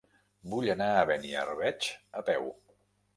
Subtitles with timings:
[0.53, 1.91] Vull anar a Beniarbeig
[2.23, 2.49] a peu.